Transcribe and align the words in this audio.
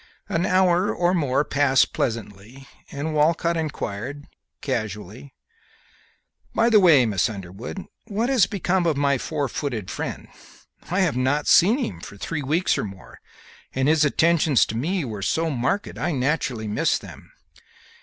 An 0.27 0.47
hour 0.47 0.91
or 0.91 1.13
more 1.13 1.45
passed 1.45 1.93
pleasantly, 1.93 2.67
and 2.91 3.13
Walcott 3.13 3.55
inquired, 3.55 4.25
casually, 4.59 5.35
"By 6.55 6.71
the 6.71 6.79
way, 6.79 7.05
Miss 7.05 7.29
Underwood, 7.29 7.85
what 8.07 8.27
has 8.27 8.47
become 8.47 8.87
of 8.87 8.97
my 8.97 9.19
four 9.19 9.47
footed 9.47 9.91
friend? 9.91 10.27
I 10.89 11.01
have 11.01 11.15
not 11.17 11.45
seen 11.45 11.77
him 11.77 11.99
for 11.99 12.17
three 12.17 12.41
weeks 12.41 12.79
or 12.79 12.83
more, 12.83 13.19
and 13.75 13.87
his 13.87 14.03
attentions 14.03 14.65
to 14.65 14.75
me 14.75 15.05
were 15.05 15.21
so 15.21 15.51
marked 15.51 15.95
I 15.99 16.13
naturally 16.13 16.67
miss 16.67 16.97
them." 16.97 17.31